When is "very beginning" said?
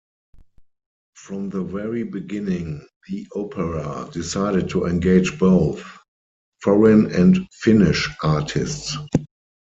1.61-2.87